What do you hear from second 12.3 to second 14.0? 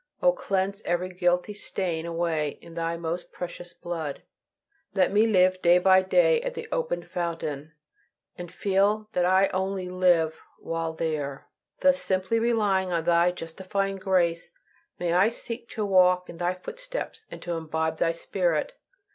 relying on Thy justifying